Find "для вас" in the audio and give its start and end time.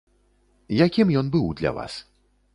1.61-2.01